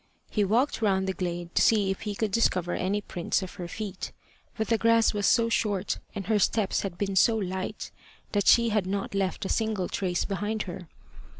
[0.31, 3.67] He walked round the glade to see if he could discover any prints of her
[3.67, 4.11] feet.
[4.57, 7.91] But the grass was so short, and her steps had been so light,
[8.31, 10.87] that she had not left a single trace behind her.